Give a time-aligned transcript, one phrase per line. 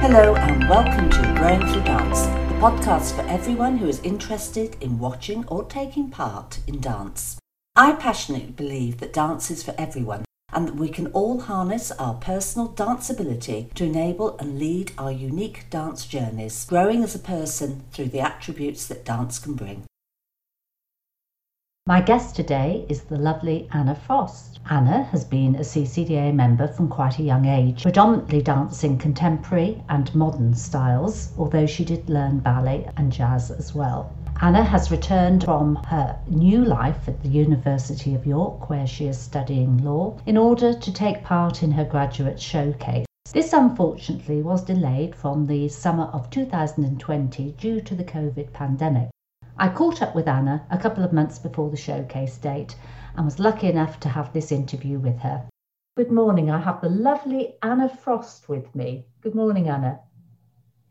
[0.00, 4.98] Hello and welcome to Growing Through Dance, the podcast for everyone who is interested in
[4.98, 7.38] watching or taking part in dance.
[7.74, 12.14] I passionately believe that dance is for everyone and that we can all harness our
[12.14, 17.84] personal dance ability to enable and lead our unique dance journeys, growing as a person
[17.90, 19.87] through the attributes that dance can bring.
[21.88, 24.60] My guest today is the lovely Anna Frost.
[24.68, 30.14] Anna has been a CCDA member from quite a young age, predominantly dancing contemporary and
[30.14, 34.12] modern styles, although she did learn ballet and jazz as well.
[34.42, 39.16] Anna has returned from her new life at the University of York, where she is
[39.16, 43.06] studying law, in order to take part in her graduate showcase.
[43.32, 49.08] This unfortunately was delayed from the summer of 2020 due to the COVID pandemic.
[49.60, 52.76] I caught up with Anna a couple of months before the showcase date
[53.16, 55.48] and was lucky enough to have this interview with her.
[55.96, 56.48] Good morning.
[56.48, 59.06] I have the lovely Anna Frost with me.
[59.20, 59.98] Good morning, Anna.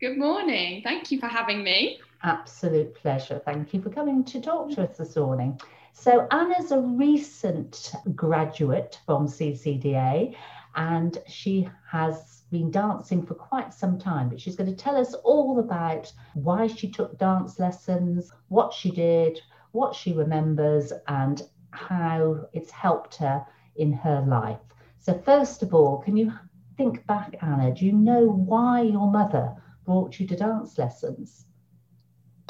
[0.02, 0.82] Good morning.
[0.82, 1.98] Thank you for having me.
[2.22, 3.40] Absolute pleasure.
[3.42, 5.58] Thank you for coming to talk to us this morning.
[5.94, 10.36] So, Anna's a recent graduate from CCDA
[10.76, 15.14] and she has been dancing for quite some time, but she's going to tell us
[15.14, 19.40] all about why she took dance lessons, what she did,
[19.72, 23.44] what she remembers, and how it's helped her
[23.76, 24.58] in her life.
[24.98, 26.32] So, first of all, can you
[26.76, 27.74] think back, Anna?
[27.74, 29.54] Do you know why your mother
[29.84, 31.46] brought you to dance lessons?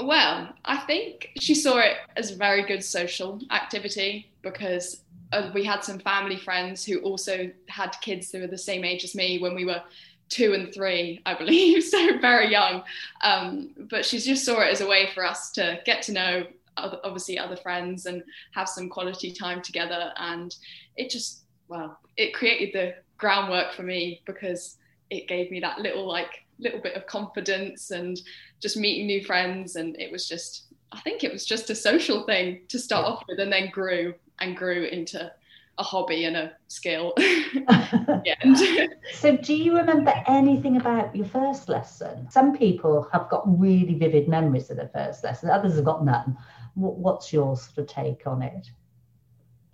[0.00, 5.64] Well, I think she saw it as a very good social activity because uh, we
[5.64, 9.38] had some family friends who also had kids that were the same age as me
[9.38, 9.82] when we were
[10.28, 12.82] two and three, I believe, so very young.
[13.22, 16.46] Um, but she just saw it as a way for us to get to know
[16.76, 20.12] other, obviously other friends and have some quality time together.
[20.16, 20.54] And
[20.96, 24.76] it just, well, it created the groundwork for me because
[25.10, 28.20] it gave me that little like little bit of confidence and
[28.60, 32.24] just meeting new friends and it was just I think it was just a social
[32.24, 35.30] thing to start off with and then grew and grew into
[35.78, 37.14] a hobby and a skill.
[39.14, 42.28] so, do you remember anything about your first lesson?
[42.30, 46.36] Some people have got really vivid memories of their first lesson, others have got none.
[46.74, 48.68] What's your sort of take on it?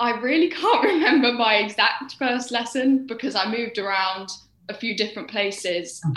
[0.00, 4.28] I really can't remember my exact first lesson because I moved around
[4.68, 6.16] a few different places mm-hmm.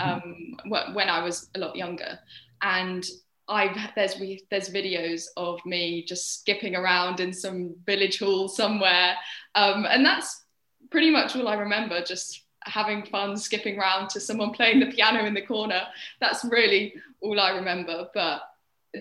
[0.66, 2.18] um, when I was a lot younger.
[2.62, 3.06] And
[3.48, 9.14] I've there's we there's videos of me just skipping around in some village hall somewhere,
[9.54, 10.44] um, and that's
[10.90, 12.02] pretty much all I remember.
[12.02, 15.82] Just having fun, skipping around to someone playing the piano in the corner.
[16.20, 18.08] That's really all I remember.
[18.14, 18.42] But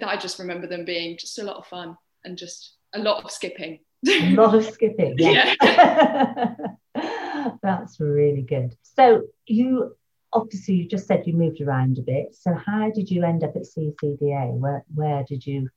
[0.06, 3.31] I just remember them being just a lot of fun and just a lot of
[3.31, 3.80] skipping.
[4.07, 5.16] A lot of skipping.
[5.19, 5.56] Yeah.
[5.62, 6.56] yeah.
[7.63, 8.75] That's really good.
[8.81, 9.96] So you
[10.38, 12.36] obviously you just said you moved around a bit.
[12.36, 14.53] So how did you end up at CCDA?
[14.53, 15.70] Where where did you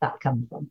[0.00, 0.70] that come from?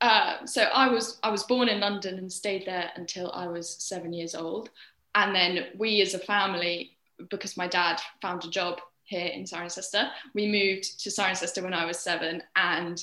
[0.00, 3.82] Uh, so I was I was born in London and stayed there until I was
[3.82, 4.70] seven years old,
[5.14, 6.96] and then we as a family,
[7.30, 11.84] because my dad found a job here in Cirencester, we moved to Cirencester when I
[11.84, 13.02] was seven, and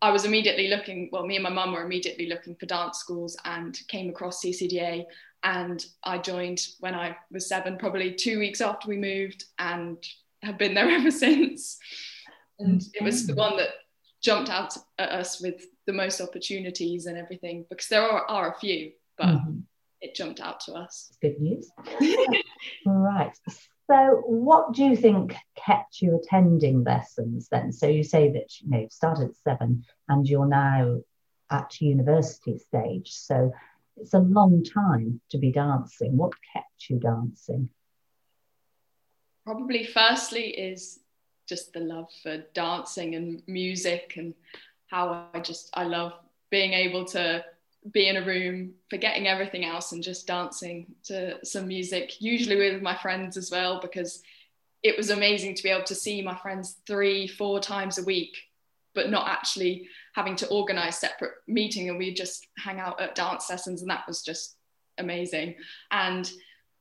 [0.00, 1.10] I was immediately looking.
[1.12, 5.04] Well, me and my mum were immediately looking for dance schools and came across CCDA
[5.42, 9.96] and I joined when I was seven, probably two weeks after we moved, and
[10.42, 11.78] have been there ever since.
[12.58, 13.70] And it was the one that
[14.20, 18.58] jumped out at us with the most opportunities and everything, because there are, are a
[18.58, 19.60] few, but mm-hmm.
[20.00, 21.12] it jumped out to us.
[21.22, 21.70] Good news.
[22.86, 23.32] right.
[23.90, 27.72] So, what do you think kept you attending lessons then?
[27.72, 30.98] So, you say that you know you started at seven and you're now
[31.50, 33.12] at university stage.
[33.12, 33.52] So,
[34.00, 36.16] it's a long time to be dancing.
[36.16, 37.68] What kept you dancing?
[39.44, 41.00] Probably, firstly, is
[41.48, 44.34] just the love for dancing and music, and
[44.88, 46.12] how I just I love
[46.50, 47.44] being able to
[47.92, 52.82] be in a room, forgetting everything else, and just dancing to some music, usually with
[52.82, 54.22] my friends as well, because
[54.82, 58.36] it was amazing to be able to see my friends three, four times a week,
[58.98, 63.48] but not actually having to organize separate meeting and we just hang out at dance
[63.48, 64.56] lessons and that was just
[64.98, 65.54] amazing.
[65.92, 66.28] And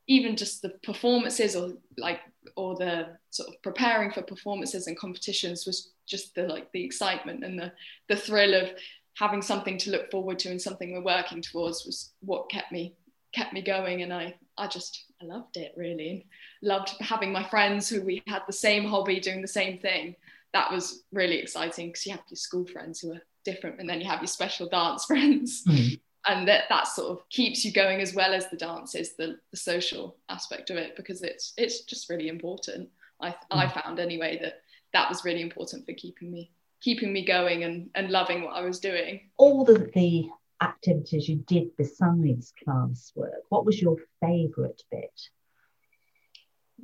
[0.07, 2.21] even just the performances or like
[2.55, 7.43] or the sort of preparing for performances and competitions was just the like the excitement
[7.43, 7.71] and the
[8.09, 8.71] the thrill of
[9.13, 12.95] having something to look forward to and something we're working towards was what kept me
[13.31, 14.01] kept me going.
[14.01, 16.25] And I I just I loved it really
[16.63, 20.15] loved having my friends who we had the same hobby doing the same thing
[20.57, 24.01] that was really exciting because you have your school friends who are different and then
[24.01, 25.63] you have your special dance friends.
[25.67, 25.99] Mm.
[26.25, 29.37] and that that sort of keeps you going as well as the dance is the,
[29.51, 32.89] the social aspect of it because it's it's just really important
[33.21, 33.81] I, I mm.
[33.81, 34.61] found anyway that
[34.93, 36.51] that was really important for keeping me
[36.81, 39.21] keeping me going and, and loving what I was doing.
[39.37, 40.29] All the, the
[40.61, 45.19] activities you did besides classwork, what was your favourite bit?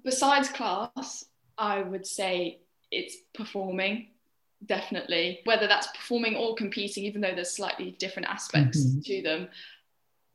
[0.03, 1.25] Besides class,
[1.57, 2.59] I would say
[2.93, 4.07] it's performing,
[4.65, 5.41] definitely.
[5.43, 9.01] Whether that's performing or competing, even though there's slightly different aspects mm-hmm.
[9.01, 9.47] to them,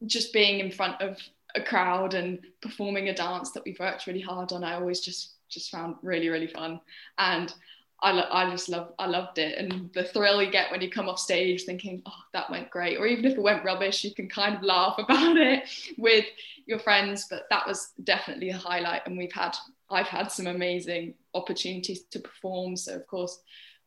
[0.06, 1.18] just being in front of
[1.54, 5.32] a crowd and performing a dance that we've worked really hard on, I always just
[5.48, 6.80] just found really really fun
[7.18, 7.54] and
[8.00, 10.90] I, lo- I just love I loved it and the thrill you get when you
[10.90, 14.14] come off stage thinking oh that went great or even if it went rubbish you
[14.14, 15.64] can kind of laugh about it
[15.96, 16.24] with
[16.66, 19.56] your friends but that was definitely a highlight and we've had
[19.90, 23.40] I've had some amazing opportunities to perform so of course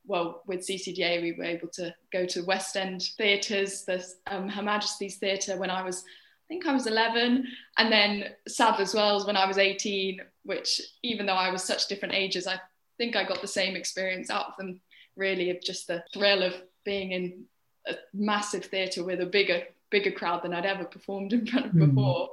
[0.06, 4.64] well with CCDA we were able to go to West End theatres there's um, Her
[4.64, 7.46] Majesty's Theatre when I was I think I was 11
[7.78, 12.16] and then Sadler's Wells when I was 18 which even though I was such different
[12.16, 12.60] ages I
[13.02, 14.80] think I got the same experience out of them,
[15.16, 16.54] really, of just the thrill of
[16.86, 17.46] being in
[17.88, 21.72] a massive theatre with a bigger, bigger crowd than I'd ever performed in front of
[21.72, 21.90] mm.
[21.90, 22.30] before.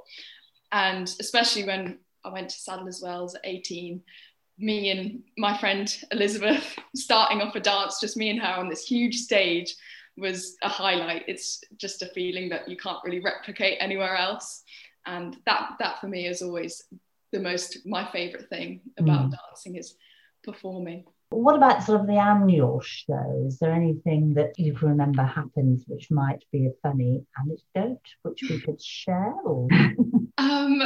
[0.71, 4.01] And especially when I went to Sadler's Wells at 18,
[4.59, 8.85] me and my friend Elizabeth starting off a dance, just me and her on this
[8.85, 9.75] huge stage
[10.17, 11.23] was a highlight.
[11.27, 14.63] It's just a feeling that you can't really replicate anywhere else.
[15.05, 16.83] And that that for me is always
[17.31, 19.35] the most my favorite thing about mm.
[19.47, 19.95] dancing is
[20.43, 21.05] performing.
[21.31, 23.43] What about sort of the annual show?
[23.45, 28.41] Is there anything that you can remember happens which might be a funny anecdote which
[28.49, 29.33] we could share?
[29.45, 29.67] Or?
[30.39, 30.81] um,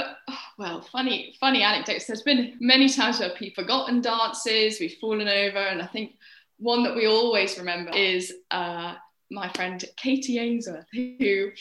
[0.57, 2.07] well, funny, funny anecdotes.
[2.07, 6.15] There's been many times where we've forgotten dances, we've fallen over, and I think
[6.57, 8.95] one that we always remember is uh,
[9.31, 11.51] my friend Katie Ainsworth, who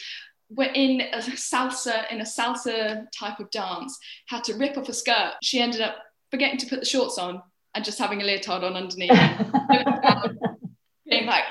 [0.50, 3.96] were in a salsa in a salsa type of dance,
[4.26, 5.34] had to rip off a skirt.
[5.40, 5.96] She ended up
[6.32, 7.43] forgetting to put the shorts on
[7.74, 9.10] and just having a leotard on underneath.
[11.08, 11.44] being like,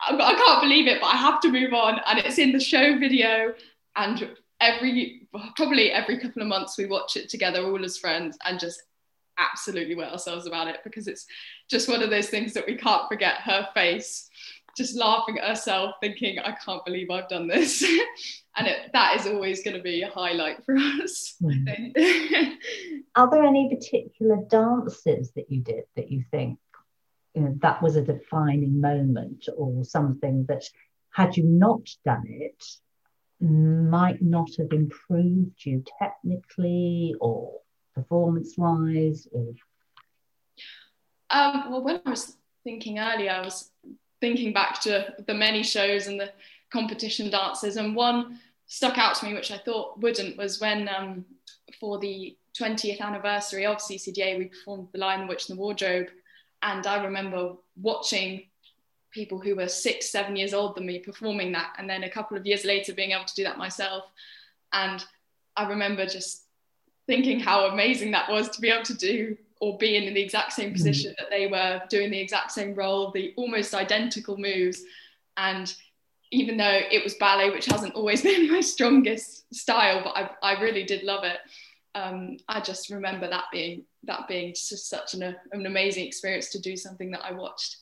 [0.00, 2.00] I can't believe it, but I have to move on.
[2.06, 3.54] And it's in the show video.
[3.96, 8.58] And every, probably every couple of months, we watch it together, all as friends, and
[8.58, 8.82] just
[9.38, 11.26] absolutely wet ourselves about it because it's
[11.68, 14.28] just one of those things that we can't forget her face
[14.76, 17.82] just laughing at herself, thinking, I can't believe I've done this.
[18.56, 21.34] and it, that is always going to be a highlight for us.
[21.42, 22.54] Mm.
[23.16, 26.58] Are there any particular dances that you did that you think
[27.34, 30.64] you know, that was a defining moment or something that,
[31.10, 32.64] had you not done it,
[33.40, 37.60] might not have improved you technically or
[37.94, 39.26] performance wise?
[39.32, 39.52] Or...
[41.30, 43.70] Um, well, when I was thinking earlier, I was
[44.20, 46.32] thinking back to the many shows and the
[46.72, 51.24] competition dances, and one stuck out to me, which I thought wouldn't, was when um,
[51.80, 56.08] for the 20th anniversary of CCDA, we performed The Lion, the Witch, and the Wardrobe.
[56.62, 58.44] And I remember watching
[59.10, 61.74] people who were six, seven years old than me performing that.
[61.78, 64.04] And then a couple of years later, being able to do that myself.
[64.72, 65.04] And
[65.56, 66.44] I remember just
[67.06, 70.52] thinking how amazing that was to be able to do or being in the exact
[70.52, 70.74] same mm.
[70.74, 74.82] position that they were, doing the exact same role, the almost identical moves.
[75.36, 75.74] And
[76.34, 80.60] even though it was ballet, which hasn't always been my strongest style, but I, I
[80.60, 81.38] really did love it.
[81.94, 86.60] Um, I just remember that being that being just such an, an amazing experience to
[86.60, 87.76] do something that I watched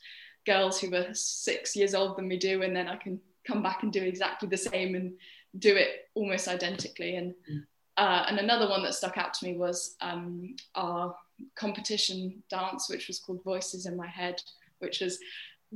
[0.45, 3.83] girls who were six years old than me do, and then I can come back
[3.83, 5.15] and do exactly the same and
[5.59, 7.17] do it almost identically.
[7.17, 7.65] And mm.
[7.97, 11.17] uh, and another one that stuck out to me was um, our
[11.57, 14.43] competition dance, which was called Voices in My Head,
[14.81, 15.19] which was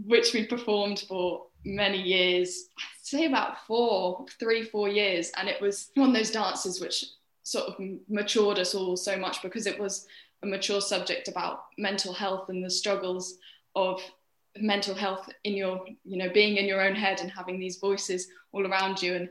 [0.04, 5.30] which we performed for many years, I'd say about four, three, four years.
[5.36, 7.04] And it was one of those dances which
[7.42, 7.74] sort of
[8.08, 10.06] matured us all so much because it was
[10.42, 13.38] a mature subject about mental health and the struggles
[13.74, 14.00] of
[14.58, 18.28] mental health in your, you know, being in your own head and having these voices
[18.52, 19.14] all around you.
[19.14, 19.28] And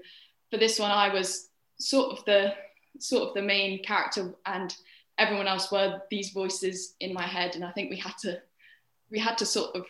[0.52, 1.50] for this one, I was
[1.80, 2.54] sort of the
[3.00, 4.76] sort of the main character and
[5.18, 8.40] everyone else were these voices in my head and i think we had to
[9.12, 9.86] we had to sort of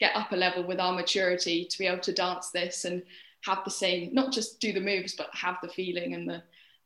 [0.00, 3.02] get up a level with our maturity to be able to dance this and
[3.42, 6.42] have the same not just do the moves but have the feeling and the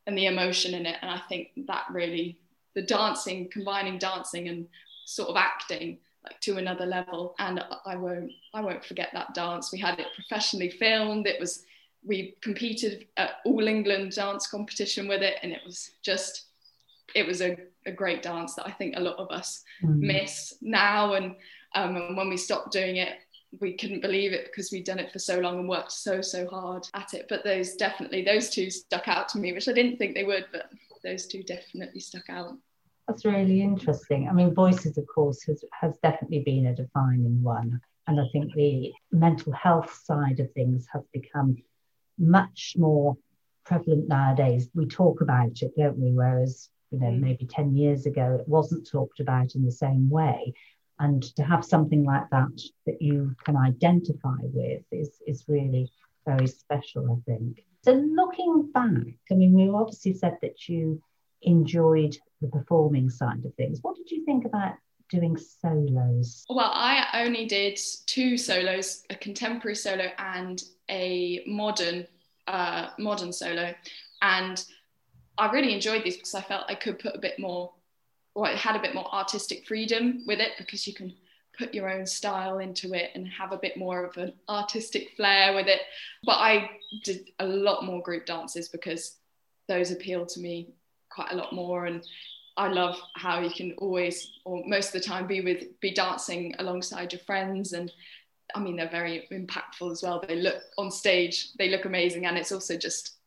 [0.07, 2.39] and the emotion in it and i think that really
[2.75, 4.67] the dancing combining dancing and
[5.05, 9.73] sort of acting like to another level and i won't i won't forget that dance
[9.73, 11.65] we had it professionally filmed it was
[12.05, 16.49] we competed at all england dance competition with it and it was just
[17.15, 19.99] it was a, a great dance that I think a lot of us mm.
[19.99, 21.15] miss now.
[21.15, 21.37] And,
[21.75, 23.19] um, and when we stopped doing it,
[23.61, 26.47] we couldn't believe it because we'd done it for so long and worked so so
[26.49, 27.27] hard at it.
[27.29, 30.47] But those definitely those two stuck out to me which i didn't think they would
[30.53, 30.71] but
[31.03, 32.57] those two definitely stuck out.
[33.07, 34.29] That's really interesting.
[34.29, 37.81] I mean voices of course has, has definitely been a defining one.
[38.07, 41.57] And i think the mental health side of things has become
[42.19, 43.17] much more
[43.65, 44.69] prevalent nowadays.
[44.75, 46.13] We talk about it don't we?
[46.13, 47.21] Whereas you know mm.
[47.21, 50.55] maybe 10 years ago it wasn't talked about in the same way
[51.01, 55.91] and to have something like that that you can identify with is is really
[56.27, 57.65] very special i think.
[57.83, 61.01] So looking back i mean we obviously said that you
[61.43, 63.79] enjoyed the performing side of things.
[63.83, 64.75] What did you think about
[65.11, 66.45] doing solos?
[66.49, 72.07] Well i only did two solos a contemporary solo and a modern
[72.47, 73.75] uh, modern solo.
[74.23, 74.65] And
[75.39, 77.73] i really enjoyed these because i felt i could put a bit more
[78.47, 81.15] it had a bit more artistic freedom with it because you can
[81.59, 85.55] put your own style into it and have a bit more of an artistic flair
[85.55, 85.81] with it.
[86.25, 86.71] But I
[87.03, 89.17] did a lot more group dances because
[89.67, 90.69] those appeal to me
[91.11, 92.05] quite a lot more and
[92.57, 96.55] I love how you can always or most of the time be with be dancing
[96.59, 97.91] alongside your friends and
[98.55, 100.25] I mean they're very impactful as well.
[100.27, 103.18] They look on stage, they look amazing and it's also just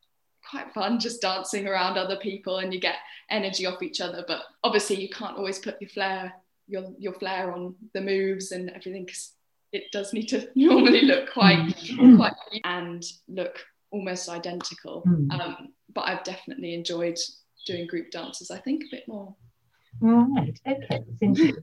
[0.51, 2.97] quite fun just dancing around other people and you get
[3.29, 6.33] energy off each other but obviously you can't always put your flair
[6.67, 9.33] your your flair on the moves and everything because
[9.71, 12.17] it does need to normally look quite mm.
[12.17, 12.33] quite
[12.65, 13.59] and look
[13.91, 15.31] almost identical mm.
[15.39, 17.17] um, but I've definitely enjoyed
[17.65, 19.35] doing group dances I think a bit more
[19.99, 20.59] Right.
[20.65, 21.03] Okay.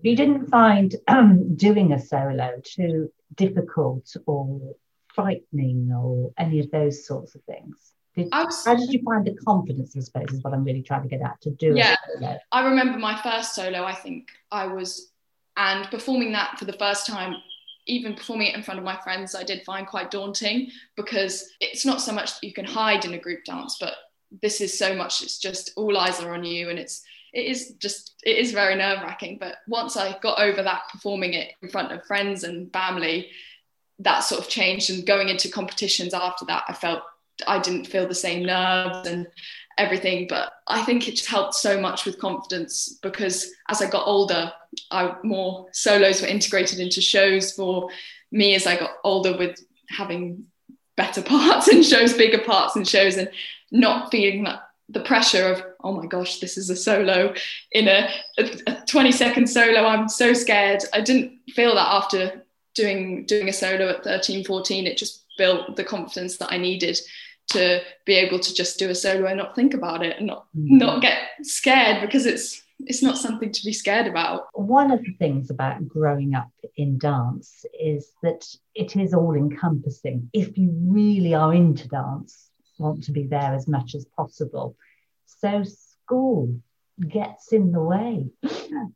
[0.03, 4.77] You didn't find um, doing a solo too difficult or
[5.15, 7.95] frightening or any of those sorts of things.
[8.33, 11.23] How did you find the confidence, I suppose, is what I'm really trying to get
[11.23, 12.41] at to do yeah, it?
[12.53, 15.11] I remember my first solo, I think I was,
[15.57, 17.35] and performing that for the first time,
[17.87, 21.87] even performing it in front of my friends, I did find quite daunting because it's
[21.87, 23.95] not so much that you can hide in a group dance, but
[24.43, 27.75] this is so much, it's just all eyes are on you and it's, it is
[27.79, 29.39] just, it is very nerve wracking.
[29.41, 33.31] But once I got over that, performing it in front of friends and family,
[34.01, 37.03] that sort of changed and going into competitions after that, I felt
[37.47, 39.27] I didn't feel the same nerves and
[39.79, 40.27] everything.
[40.29, 44.53] But I think it just helped so much with confidence because as I got older,
[44.91, 47.89] I more solos were integrated into shows for
[48.31, 50.47] me as I got older with having
[50.97, 53.31] better parts in shows, bigger parts in shows, and
[53.71, 57.35] not feeling that the pressure of oh my gosh this is a solo
[57.73, 59.85] in a, a, a 20 second solo.
[59.85, 60.83] I'm so scared.
[60.93, 62.43] I didn't feel that after
[62.79, 66.99] doing doing a solo at 13 14 it just built the confidence that i needed
[67.49, 70.47] to be able to just do a solo and not think about it and not
[70.57, 70.79] mm.
[70.79, 74.47] not get scared because it's it's not something to be scared about.
[74.53, 80.31] One of the things about growing up in dance is that it is all encompassing.
[80.33, 84.77] If you really are into dance, want to be there as much as possible.
[85.27, 86.61] So school
[87.07, 88.27] gets in the way.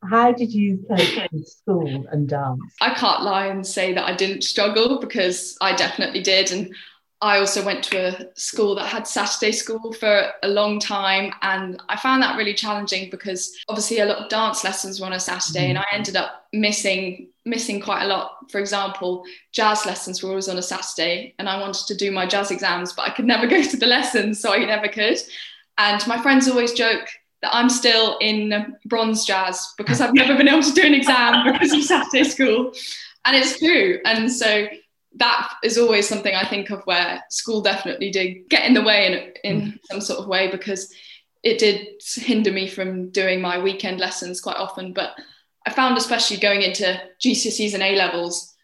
[0.08, 2.60] How did you cope in school and dance?
[2.80, 6.52] I can't lie and say that I didn't struggle because I definitely did.
[6.52, 6.74] And
[7.22, 11.80] I also went to a school that had Saturday school for a long time, and
[11.88, 15.20] I found that really challenging because obviously a lot of dance lessons were on a
[15.20, 15.82] Saturday, and mm.
[15.82, 18.50] I ended up missing missing quite a lot.
[18.50, 22.26] For example, jazz lessons were always on a Saturday, and I wanted to do my
[22.26, 25.18] jazz exams, but I could never go to the lessons, so I never could.
[25.78, 27.06] And my friends always joke
[27.42, 31.52] that I'm still in bronze jazz because I've never been able to do an exam
[31.52, 32.72] because of Saturday school,
[33.24, 34.00] and it's true.
[34.04, 34.66] And so
[35.16, 39.34] that is always something I think of where school definitely did get in the way
[39.44, 39.78] in, in mm.
[39.90, 40.92] some sort of way because
[41.42, 44.92] it did hinder me from doing my weekend lessons quite often.
[44.92, 45.10] But
[45.66, 48.54] I found, especially going into GCSEs and A levels,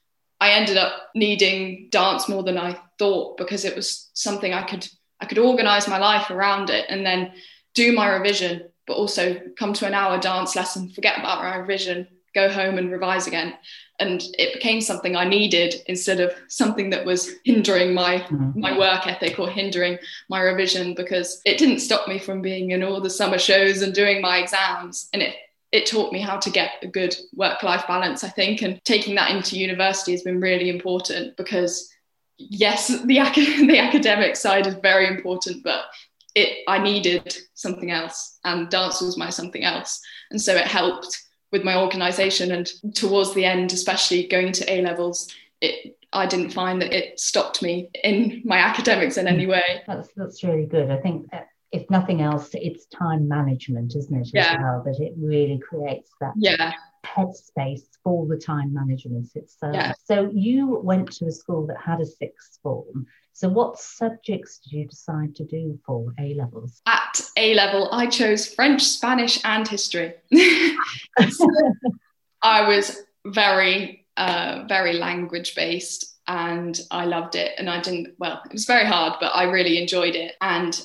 [0.40, 4.88] I ended up needing dance more than I thought because it was something I could
[5.20, 7.32] I could organize my life around it and then
[7.74, 12.06] do my revision, but also come to an hour dance lesson, forget about my revision,
[12.38, 13.54] go home and revise again.
[14.00, 18.60] And it became something I needed instead of something that was hindering my mm-hmm.
[18.60, 22.84] my work ethic or hindering my revision because it didn't stop me from being in
[22.84, 25.08] all the summer shows and doing my exams.
[25.12, 25.34] And it
[25.72, 28.62] it taught me how to get a good work life balance I think.
[28.62, 31.92] And taking that into university has been really important because
[32.38, 35.86] yes the ac- the academic side is very important but
[36.36, 40.00] it I needed something else and dance was my something else.
[40.30, 41.18] And so it helped
[41.52, 46.50] with my organization and towards the end especially going to a levels it I didn't
[46.50, 49.82] find that it stopped me in my academics in any way.
[49.86, 50.90] That's that's really good.
[50.90, 51.28] I think
[51.70, 54.30] if nothing else, it's time management, isn't it?
[54.32, 54.56] Yeah.
[54.60, 56.72] Well, that it really creates that yeah
[57.04, 59.30] headspace for the time management.
[59.34, 59.92] It's uh, Yeah.
[60.04, 63.06] so you went to a school that had a sixth form.
[63.38, 66.82] So what subjects did you decide to do for A levels?
[66.86, 70.14] At A level, I chose French, Spanish, and history.
[72.42, 77.52] I was very, uh, very language based and I loved it.
[77.58, 80.34] And I didn't, well, it was very hard, but I really enjoyed it.
[80.40, 80.76] And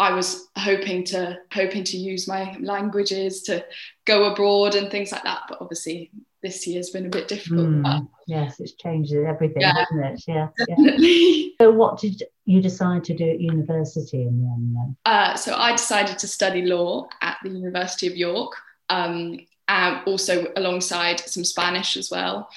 [0.00, 3.64] I was hoping to hoping to use my languages to
[4.04, 5.42] go abroad and things like that.
[5.48, 6.10] But obviously,
[6.42, 7.68] this year's been a bit difficult.
[7.68, 9.74] Mm, yes, it's changed everything, Yeah.
[9.78, 10.24] hasn't it?
[10.26, 10.66] Yeah, yeah.
[10.76, 11.46] definitely.
[11.60, 14.96] So what did you decide to do at university in the end then?
[15.04, 18.52] Uh, so I decided to study law at the University of York,
[18.88, 22.48] um, and also alongside some Spanish as well,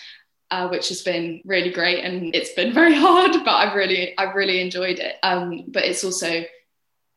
[0.51, 2.05] uh, which has been really great.
[2.05, 5.17] And it's been very hard, but I've really, I've really enjoyed it.
[5.21, 6.43] Um, but it's also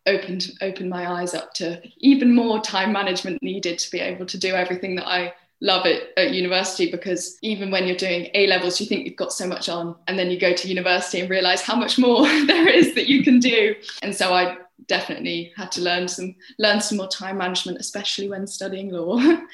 [0.06, 4.38] opened opened my eyes up to even more time management needed to be able to
[4.38, 8.80] do everything that I love it at university because even when you're doing A levels,
[8.80, 11.62] you think you've got so much on, and then you go to university and realize
[11.62, 13.74] how much more there is that you can do.
[14.02, 18.46] And so I definitely had to learn some learn some more time management, especially when
[18.46, 19.18] studying law.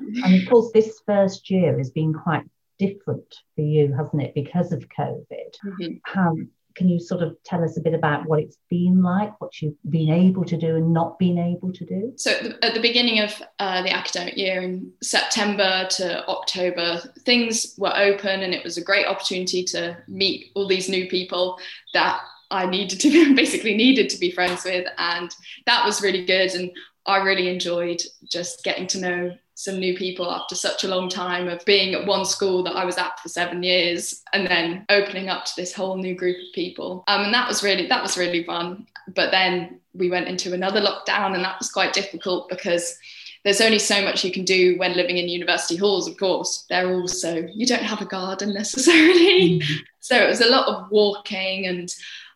[0.00, 0.24] Mm.
[0.24, 2.44] And of course, this first year has been quite
[2.78, 5.54] different for you, hasn't it, because of COVID?
[5.64, 6.00] Mhm.
[6.04, 6.36] How
[6.78, 9.74] can you sort of tell us a bit about what it's been like, what you've
[9.90, 12.12] been able to do and not been able to do?
[12.16, 17.00] So at the, at the beginning of uh, the academic year in September to October,
[17.24, 21.58] things were open and it was a great opportunity to meet all these new people
[21.94, 22.20] that
[22.52, 24.86] I needed to be, basically needed to be friends with.
[24.96, 25.34] And
[25.66, 26.54] that was really good.
[26.54, 26.70] And
[27.06, 31.48] I really enjoyed just getting to know some new people after such a long time
[31.48, 35.28] of being at one school that I was at for seven years and then opening
[35.28, 37.02] up to this whole new group of people.
[37.08, 38.86] Um, and that was really that was really fun.
[39.16, 42.96] But then we went into another lockdown and that was quite difficult because
[43.42, 46.64] there's only so much you can do when living in university halls, of course.
[46.70, 49.60] They're also, you don't have a garden necessarily.
[49.98, 51.92] So it was a lot of walking and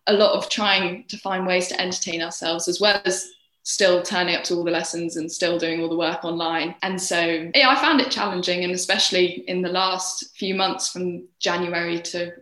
[0.09, 3.31] a lot of trying to find ways to entertain ourselves as well as
[3.65, 6.75] still turning up to all the lessons and still doing all the work online.
[6.83, 11.29] And so yeah, I found it challenging and especially in the last few months from
[11.39, 12.33] January to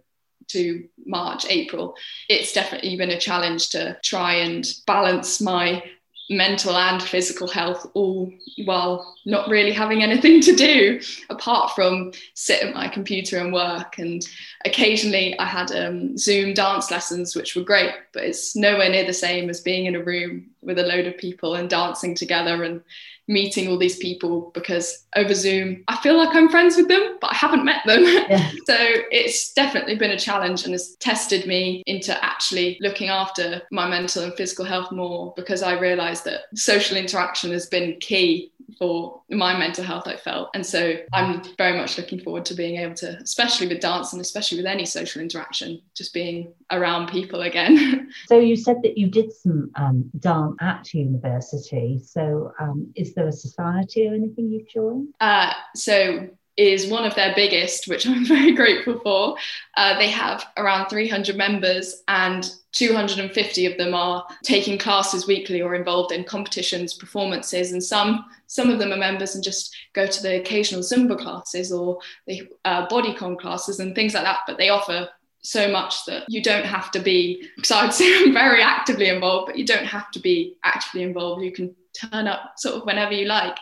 [0.49, 1.95] to March, April,
[2.29, 5.81] it's definitely been a challenge to try and balance my
[6.29, 8.33] mental and physical health all
[8.65, 13.99] while not really having anything to do apart from sit at my computer and work
[13.99, 14.29] and
[14.65, 19.13] occasionally i had um, zoom dance lessons which were great but it's nowhere near the
[19.13, 22.83] same as being in a room with a load of people and dancing together and
[23.29, 27.31] meeting all these people because over zoom i feel like i'm friends with them but
[27.31, 28.51] i haven't met them Yeah.
[28.67, 28.77] so
[29.11, 34.25] it's definitely been a challenge and has tested me into actually looking after my mental
[34.25, 39.57] and physical health more because I realized that social interaction has been key for my
[39.57, 40.51] mental health, I felt.
[40.55, 44.21] And so I'm very much looking forward to being able to, especially with dance and
[44.21, 48.09] especially with any social interaction, just being around people again.
[48.27, 52.01] So you said that you did some um, dance at university.
[52.05, 55.15] So um, is there a society or anything you've joined?
[55.21, 59.37] Uh, so is one of their biggest, which I'm very grateful for.
[59.77, 65.75] Uh, they have around 300 members, and 250 of them are taking classes weekly or
[65.75, 70.23] involved in competitions, performances, and some some of them are members and just go to
[70.23, 74.41] the occasional Zumba classes or the uh, bodycon classes and things like that.
[74.47, 75.09] But they offer
[75.43, 79.09] so much that you don't have to be because I would say I'm very actively
[79.09, 81.45] involved, but you don't have to be actively involved.
[81.45, 83.57] You can turn up sort of whenever you like.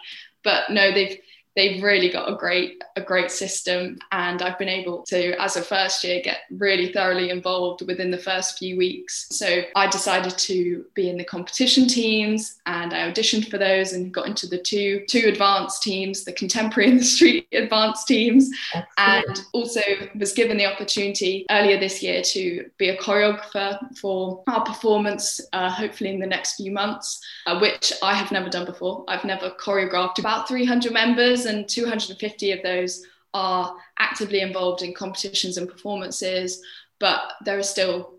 [0.45, 1.19] But no, they've
[1.59, 5.63] they've really got a great a great system and i've been able to as a
[5.63, 10.85] first year get really thoroughly involved within the first few weeks so i decided to
[10.95, 15.05] be in the competition teams and i auditioned for those and got into the two
[15.09, 19.27] two advanced teams the contemporary and the street advanced teams Excellent.
[19.27, 19.81] and also
[20.15, 25.71] was given the opportunity earlier this year to be a choreographer for our performance, uh,
[25.71, 29.05] hopefully in the next few months, uh, which I have never done before.
[29.09, 35.57] I've never choreographed about 300 members, and 250 of those are actively involved in competitions
[35.57, 36.63] and performances,
[36.99, 38.15] but there are still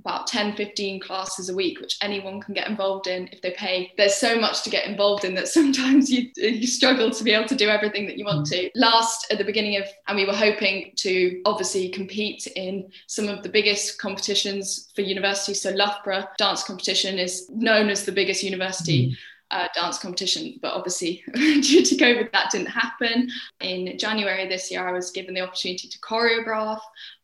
[0.00, 3.92] about 10 15 classes a week which anyone can get involved in if they pay.
[3.96, 7.48] There's so much to get involved in that sometimes you you struggle to be able
[7.48, 8.50] to do everything that you want mm.
[8.50, 8.70] to.
[8.74, 13.42] Last at the beginning of and we were hoping to obviously compete in some of
[13.42, 19.10] the biggest competitions for universities so loughborough dance competition is known as the biggest university
[19.10, 19.16] mm.
[19.50, 23.28] Uh, dance competition, but obviously due to COVID, that didn't happen.
[23.60, 26.80] In January this year, I was given the opportunity to choreograph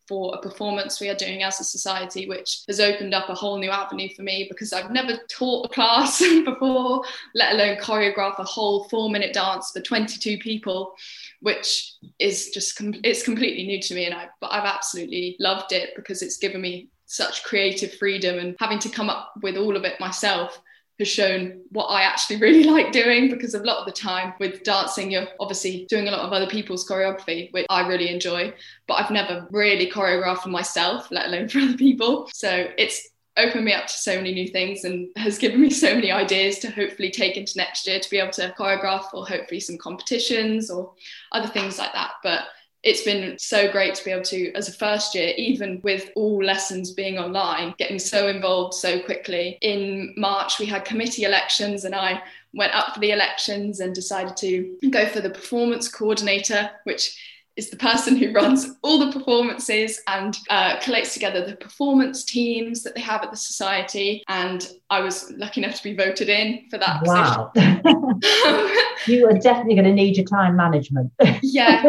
[0.07, 3.57] for a performance we are doing as a society, which has opened up a whole
[3.57, 7.03] new avenue for me because I've never taught a class before,
[7.35, 10.93] let alone choreograph a whole four minute dance for 22 people,
[11.41, 14.05] which is just, it's completely new to me.
[14.05, 18.55] And I, but I've absolutely loved it because it's given me such creative freedom and
[18.59, 20.61] having to come up with all of it myself
[20.99, 24.63] has shown what I actually really like doing because a lot of the time with
[24.63, 28.53] dancing, you're obviously doing a lot of other people's choreography, which I really enjoy,
[28.87, 32.29] but I've never really choreographed for myself, let alone for other people.
[32.33, 35.93] So it's opened me up to so many new things and has given me so
[35.93, 39.59] many ideas to hopefully take into next year to be able to choreograph or hopefully
[39.59, 40.93] some competitions or
[41.31, 42.13] other things like that.
[42.23, 42.45] But
[42.87, 46.41] it's been so great to be able to, as a first year, even with all
[46.41, 49.57] lessons being online, getting so involved so quickly.
[49.61, 52.23] In March, we had committee elections, and I
[52.53, 57.19] went up for the elections and decided to go for the performance coordinator, which
[57.57, 62.83] is the person who runs all the performances and uh, collates together the performance teams
[62.83, 64.23] that they have at the society.
[64.29, 67.51] And I was lucky enough to be voted in for that wow.
[69.07, 71.11] you are definitely going to need your time management.
[71.41, 71.83] yeah,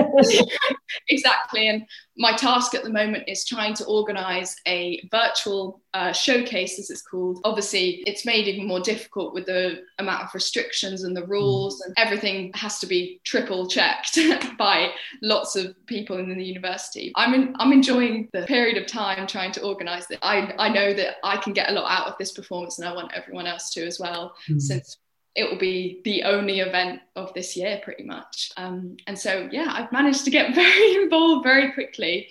[1.09, 1.68] exactly.
[1.68, 6.90] And my task at the moment is trying to organize a virtual uh, showcase, as
[6.90, 7.40] it's called.
[7.44, 11.94] Obviously, it's made even more difficult with the amount of restrictions and the rules, and
[11.97, 14.18] everything has to be triple checked
[14.59, 14.90] by
[15.23, 17.12] lots of people in the university.
[17.16, 20.18] I'm in, I'm enjoying the period of time trying to organize it.
[20.23, 22.94] I I know that I can get a lot out of this performance, and I
[22.94, 24.61] want everyone else to as well, mm.
[24.61, 24.99] since
[25.38, 28.51] it will be the only event of this year pretty much.
[28.57, 32.29] Um, and so yeah i've managed to get very involved very quickly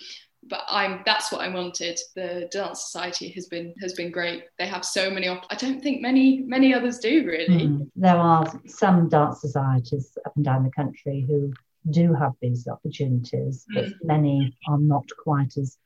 [0.48, 1.98] but i'm that's what i wanted.
[2.14, 4.44] The dance society has been has been great.
[4.58, 7.66] They have so many op- i don't think many many others do really.
[7.66, 7.90] Mm.
[7.96, 11.52] there are some dance societies up and down the country who
[11.90, 13.92] do have these opportunities but mm.
[14.04, 15.78] many are not quite as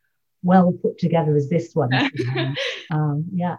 [0.42, 1.90] well put together as this one.
[2.90, 3.56] Um, yeah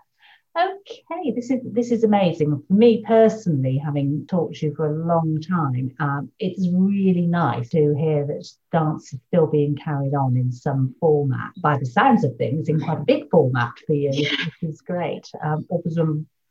[0.55, 2.63] Okay, this is this is amazing.
[2.67, 7.69] For me personally, having talked to you for a long time, um, it's really nice
[7.69, 11.53] to hear that dance is still being carried on in some format.
[11.57, 15.27] By the sounds of things, in quite a big format for you, which is great.
[15.43, 15.99] Um, I was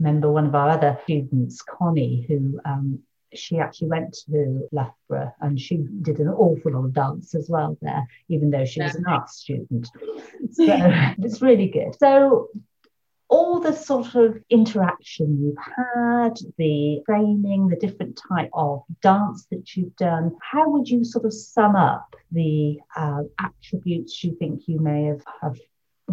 [0.00, 2.98] remember one of our other students, Connie, who um,
[3.32, 7.78] she actually went to Loughborough and she did an awful lot of dance as well
[7.80, 9.86] there, even though she was an art student.
[10.50, 10.64] So
[11.18, 11.94] it's really good.
[11.98, 12.48] So
[13.32, 19.74] all the sort of interaction you've had, the training, the different type of dance that
[19.74, 24.78] you've done, how would you sort of sum up the uh, attributes you think you
[24.78, 25.56] may have, have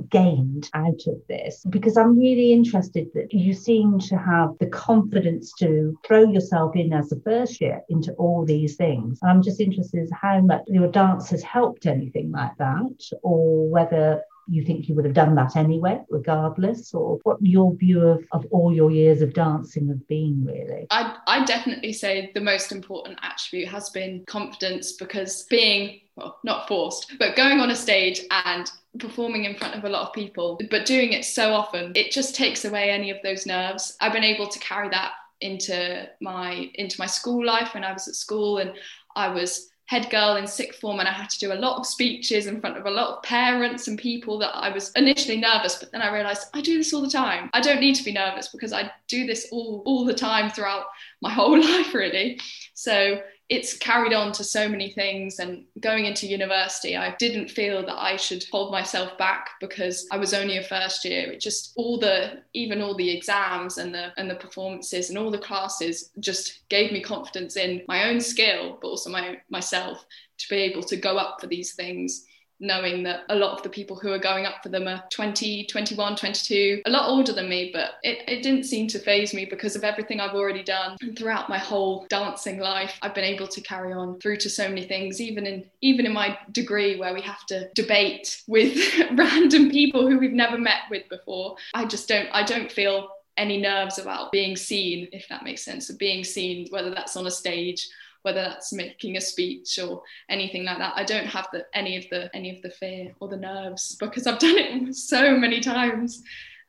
[0.09, 5.51] gained out of this because I'm really interested that you seem to have the confidence
[5.59, 9.19] to throw yourself in as a first year into all these things.
[9.23, 14.63] I'm just interested how much your dance has helped anything like that or whether you
[14.63, 18.73] think you would have done that anyway, regardless, or what your view of, of all
[18.73, 20.87] your years of dancing have been, really?
[20.89, 26.67] I, I definitely say the most important attribute has been confidence because being, well, not
[26.67, 30.59] forced, but going on a stage and performing in front of a lot of people,
[30.69, 33.95] but doing it so often, it just takes away any of those nerves.
[34.01, 38.07] I've been able to carry that into my into my school life when I was
[38.09, 38.73] at school and
[39.15, 41.85] I was head girl in sixth form and I had to do a lot of
[41.87, 45.77] speeches in front of a lot of parents and people that I was initially nervous,
[45.77, 47.49] but then I realized I do this all the time.
[47.53, 50.85] I don't need to be nervous because I do this all, all the time throughout
[51.23, 52.39] my whole life, really.
[52.75, 57.83] So it's carried on to so many things and going into university i didn't feel
[57.83, 61.31] that i should hold myself back because i was only a first year.
[61.31, 65.31] It just all the even all the exams and the and the performances and all
[65.31, 70.05] the classes just gave me confidence in my own skill but also my myself
[70.37, 72.25] to be able to go up for these things
[72.59, 75.65] knowing that a lot of the people who are going up for them are 20,
[75.65, 79.45] 21, 22, a lot older than me, but it, it didn't seem to phase me
[79.45, 80.97] because of everything I've already done.
[81.01, 84.67] And throughout my whole dancing life, I've been able to carry on through to so
[84.67, 88.77] many things, even in even in my degree where we have to debate with
[89.13, 91.55] random people who we've never met with before.
[91.73, 95.89] I just don't I don't feel any nerves about being seen, if that makes sense,
[95.89, 97.87] of being seen, whether that's on a stage
[98.23, 100.93] whether that's making a speech or anything like that.
[100.95, 104.27] I don't have the, any of the any of the fear or the nerves because
[104.27, 106.21] I've done it so many times.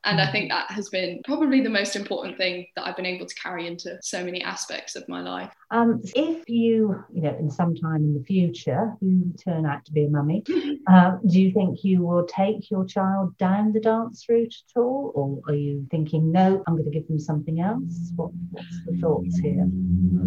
[0.03, 3.27] And I think that has been probably the most important thing that I've been able
[3.27, 5.51] to carry into so many aspects of my life.
[5.69, 9.91] Um, if you, you know, in some time in the future, you turn out to
[9.91, 10.43] be a mummy,
[10.87, 15.11] uh, do you think you will take your child down the dance route at all?
[15.13, 18.11] Or are you thinking, no, I'm going to give them something else?
[18.15, 19.69] What, what's the thoughts here?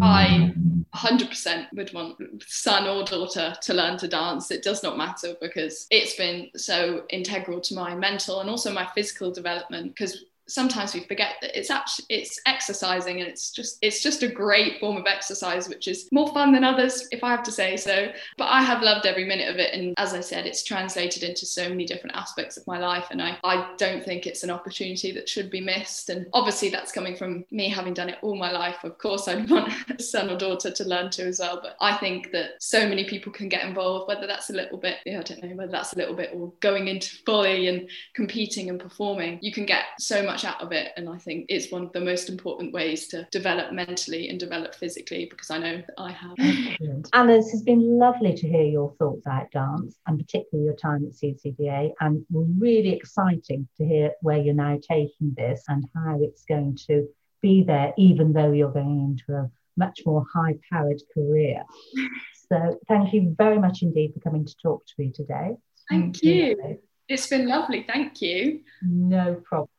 [0.01, 0.53] I
[0.95, 4.51] 100% would want son or daughter to learn to dance.
[4.51, 8.87] It does not matter because it's been so integral to my mental and also my
[8.95, 14.01] physical development because sometimes we forget that it's actually it's exercising and it's just it's
[14.01, 17.43] just a great form of exercise which is more fun than others if i have
[17.43, 18.11] to say so.
[18.37, 19.73] But i have loved every minute of it.
[19.73, 23.07] And as i said it's translated into so many different aspects of my life.
[23.11, 26.09] And i i don't think it's an opportunity that should be missed.
[26.09, 28.83] And obviously that's coming from me having done it all my life.
[28.83, 31.59] Of course i'd want a son or daughter to learn to as well.
[31.61, 34.97] But i think that so many people can get involved whether that's a little bit
[35.05, 38.69] yeah, i don't know whether that's a little bit or going into fully and competing
[38.69, 39.39] and performing.
[39.41, 40.91] You can get so much much out of it.
[40.97, 44.75] And I think it's one of the most important ways to develop mentally and develop
[44.75, 46.33] physically because I know that I have.
[46.37, 47.09] Excellent.
[47.13, 51.05] Anna, this has been lovely to hear your thoughts about dance and particularly your time
[51.05, 51.93] at CCDA.
[52.01, 56.77] And we're really exciting to hear where you're now taking this and how it's going
[56.87, 57.07] to
[57.41, 61.63] be there, even though you're going into a much more high powered career.
[62.47, 65.55] So, thank you very much indeed for coming to talk to me today.
[65.89, 66.33] Thank, thank you.
[66.33, 66.79] you.
[67.09, 67.83] It's been lovely.
[67.87, 68.61] Thank you.
[68.83, 69.69] No problem.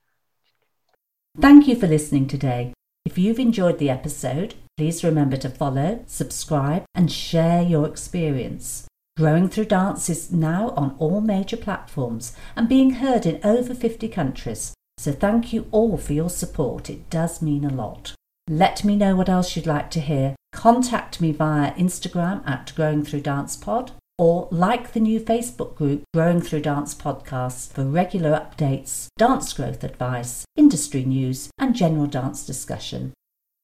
[1.39, 2.73] Thank you for listening today.
[3.05, 8.87] If you've enjoyed the episode, please remember to follow, subscribe, and share your experience.
[9.19, 14.09] Growing Through Dance is now on all major platforms and being heard in over 50
[14.09, 14.73] countries.
[14.97, 16.89] So thank you all for your support.
[16.89, 18.15] It does mean a lot.
[18.49, 20.37] Let me know what else you'd like to hear.
[20.53, 26.03] Contact me via Instagram at Growing Through Dance Pod or like the new Facebook group
[26.15, 32.47] Growing Through Dance Podcasts for regular updates, dance growth advice, industry news, and general dance
[32.47, 33.13] discussion.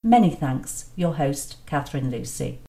[0.03, 2.61] Many thanks, your host, Catherine Lucy.